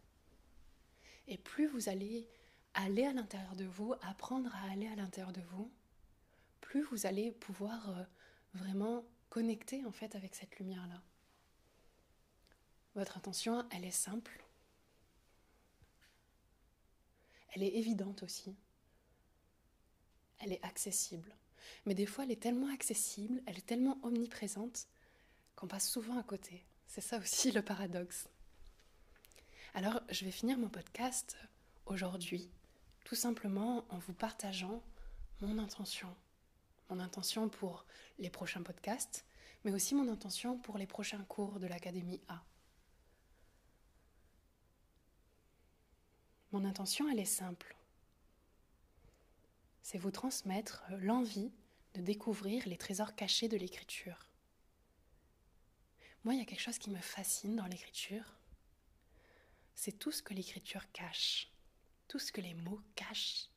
Et 1.27 1.37
plus 1.37 1.67
vous 1.67 1.89
allez 1.89 2.27
aller 2.73 3.05
à 3.05 3.13
l'intérieur 3.13 3.55
de 3.55 3.65
vous, 3.65 3.93
apprendre 4.01 4.53
à 4.55 4.71
aller 4.71 4.87
à 4.87 4.95
l'intérieur 4.95 5.33
de 5.33 5.41
vous, 5.41 5.71
plus 6.61 6.83
vous 6.83 7.05
allez 7.05 7.31
pouvoir 7.31 7.89
euh, 7.89 8.03
vraiment 8.53 9.05
connecter 9.29 9.83
en 9.85 9.91
fait 9.91 10.15
avec 10.15 10.35
cette 10.35 10.57
lumière-là. 10.57 11.01
Votre 12.95 13.17
intention, 13.17 13.67
elle 13.71 13.85
est 13.85 13.91
simple. 13.91 14.43
Elle 17.49 17.63
est 17.63 17.75
évidente 17.75 18.23
aussi. 18.23 18.55
Elle 20.39 20.53
est 20.53 20.63
accessible. 20.63 21.35
Mais 21.85 21.95
des 21.95 22.05
fois, 22.05 22.23
elle 22.23 22.31
est 22.31 22.41
tellement 22.41 22.73
accessible, 22.73 23.41
elle 23.45 23.57
est 23.57 23.65
tellement 23.65 23.99
omniprésente 24.03 24.87
qu'on 25.55 25.67
passe 25.67 25.89
souvent 25.89 26.17
à 26.17 26.23
côté. 26.23 26.65
C'est 26.85 27.01
ça 27.01 27.17
aussi 27.17 27.51
le 27.51 27.61
paradoxe. 27.61 28.27
Alors, 29.77 30.01
je 30.09 30.25
vais 30.25 30.31
finir 30.31 30.57
mon 30.57 30.69
podcast 30.69 31.37
aujourd'hui, 31.85 32.49
tout 33.03 33.13
simplement 33.13 33.85
en 33.89 33.99
vous 33.99 34.13
partageant 34.13 34.81
mon 35.39 35.59
intention. 35.59 36.07
Mon 36.89 36.99
intention 36.99 37.47
pour 37.47 37.85
les 38.17 38.31
prochains 38.31 38.63
podcasts, 38.63 39.23
mais 39.63 39.71
aussi 39.71 39.93
mon 39.93 40.11
intention 40.11 40.57
pour 40.57 40.79
les 40.79 40.87
prochains 40.87 41.23
cours 41.25 41.59
de 41.59 41.67
l'Académie 41.67 42.19
A. 42.27 42.43
Mon 46.51 46.65
intention, 46.65 47.07
elle 47.07 47.19
est 47.19 47.25
simple. 47.25 47.77
C'est 49.83 49.99
vous 49.99 50.09
transmettre 50.09 50.85
l'envie 51.01 51.51
de 51.93 52.01
découvrir 52.01 52.67
les 52.67 52.77
trésors 52.77 53.13
cachés 53.13 53.47
de 53.47 53.57
l'écriture. 53.57 54.27
Moi, 56.23 56.33
il 56.33 56.39
y 56.39 56.41
a 56.41 56.45
quelque 56.45 56.63
chose 56.63 56.79
qui 56.79 56.89
me 56.89 56.99
fascine 56.99 57.55
dans 57.55 57.67
l'écriture. 57.67 58.36
C'est 59.79 59.99
tout 59.99 60.11
ce 60.11 60.23
que 60.23 60.33
l'écriture 60.33 60.91
cache, 60.91 61.51
tout 62.07 62.17
ce 62.17 62.31
que 62.31 62.41
les 62.41 62.55
mots 62.55 62.81
cachent 62.95 63.47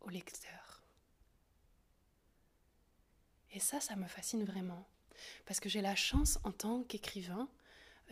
au 0.00 0.08
lecteur. 0.08 0.84
Et 3.50 3.58
ça, 3.58 3.80
ça 3.80 3.96
me 3.96 4.06
fascine 4.06 4.44
vraiment, 4.44 4.88
parce 5.44 5.58
que 5.58 5.68
j'ai 5.68 5.80
la 5.80 5.96
chance 5.96 6.38
en 6.44 6.52
tant 6.52 6.84
qu'écrivain 6.84 7.48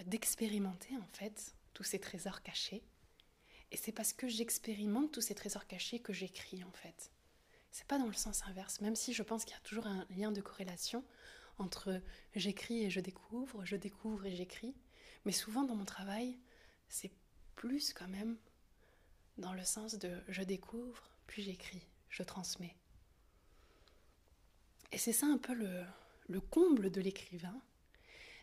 d'expérimenter 0.07 0.97
en 0.97 1.07
fait 1.13 1.55
tous 1.73 1.85
ces 1.85 2.01
trésors 2.01 2.43
cachés. 2.43 2.83
Et 3.71 3.77
c'est 3.77 3.93
parce 3.93 4.13
que 4.13 4.27
j'expérimente 4.27 5.13
tous 5.13 5.21
ces 5.21 5.37
trésors 5.37 5.69
cachés 5.69 6.01
que 6.01 6.13
j'écris 6.13 6.65
en 6.65 6.73
fait. 6.73 7.13
C'est 7.71 7.87
pas 7.87 7.99
dans 7.99 8.09
le 8.09 8.13
sens 8.13 8.43
inverse, 8.49 8.81
même 8.81 8.97
si 8.97 9.15
je 9.15 9.23
pense 9.23 9.45
qu'il 9.45 9.55
y 9.55 9.59
a 9.59 9.61
toujours 9.61 9.87
un 9.87 10.05
lien 10.11 10.33
de 10.33 10.41
corrélation 10.41 11.05
entre 11.59 12.03
j'écris 12.35 12.83
et 12.83 12.91
je 12.91 12.99
découvre, 12.99 13.65
je 13.65 13.77
découvre 13.77 14.27
et 14.27 14.35
j'écris. 14.35 14.75
Mais 15.25 15.33
souvent 15.33 15.63
dans 15.63 15.77
mon 15.77 15.85
travail, 15.85 16.41
c'est 16.95 17.11
plus 17.57 17.93
quand 17.93 18.07
même 18.07 18.37
dans 19.37 19.53
le 19.53 19.65
sens 19.65 19.99
de 19.99 20.23
je 20.29 20.43
découvre, 20.43 21.11
puis 21.27 21.43
j'écris, 21.43 21.85
je 22.09 22.23
transmets. 22.23 22.77
Et 24.93 24.99
c'est 24.99 25.13
ça 25.13 25.27
un 25.27 25.39
peu 25.39 25.55
le, 25.55 25.85
le 26.29 26.41
comble 26.41 26.93
de 26.93 27.01
l'écrivain, 27.01 27.61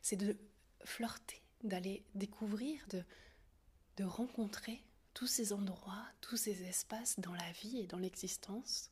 c'est 0.01 0.17
de 0.17 0.35
flirter, 0.83 1.41
d'aller 1.63 2.03
découvrir, 2.13 2.85
de, 2.89 3.05
de 3.95 4.03
rencontrer 4.03 4.83
tous 5.13 5.27
ces 5.27 5.53
endroits, 5.53 6.05
tous 6.19 6.35
ces 6.35 6.63
espaces 6.63 7.21
dans 7.21 7.33
la 7.33 7.51
vie 7.53 7.79
et 7.79 7.87
dans 7.87 7.99
l'existence 7.99 8.91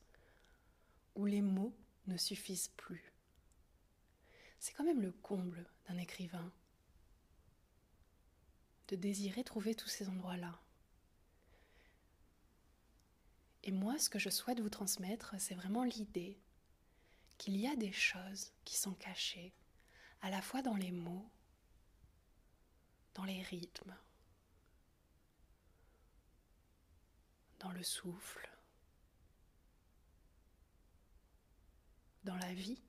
où 1.14 1.26
les 1.26 1.42
mots 1.42 1.76
ne 2.06 2.16
suffisent 2.16 2.72
plus. 2.78 3.12
C'est 4.58 4.72
quand 4.72 4.84
même 4.84 5.02
le 5.02 5.12
comble 5.12 5.66
d'un 5.86 5.98
écrivain 5.98 6.50
de 8.90 8.96
désirer 8.96 9.44
trouver 9.44 9.74
tous 9.76 9.88
ces 9.88 10.08
endroits-là. 10.08 10.58
Et 13.62 13.70
moi, 13.70 13.98
ce 13.98 14.10
que 14.10 14.18
je 14.18 14.30
souhaite 14.30 14.58
vous 14.60 14.68
transmettre, 14.68 15.34
c'est 15.38 15.54
vraiment 15.54 15.84
l'idée 15.84 16.36
qu'il 17.38 17.56
y 17.56 17.68
a 17.68 17.76
des 17.76 17.92
choses 17.92 18.52
qui 18.64 18.76
sont 18.76 18.94
cachées, 18.94 19.54
à 20.22 20.30
la 20.30 20.42
fois 20.42 20.60
dans 20.60 20.74
les 20.74 20.90
mots, 20.90 21.30
dans 23.14 23.24
les 23.24 23.42
rythmes, 23.42 23.96
dans 27.60 27.70
le 27.70 27.82
souffle, 27.82 28.50
dans 32.24 32.36
la 32.36 32.52
vie 32.54 32.82